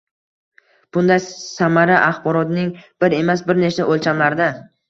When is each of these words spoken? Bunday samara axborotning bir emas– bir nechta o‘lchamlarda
Bunday 0.97 1.19
samara 1.25 1.99
axborotning 2.07 2.73
bir 3.05 3.19
emas– 3.21 3.47
bir 3.53 3.63
nechta 3.67 3.87
o‘lchamlarda 3.97 4.53